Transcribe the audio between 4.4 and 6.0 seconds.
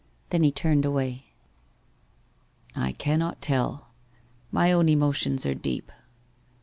My own emotions are deep.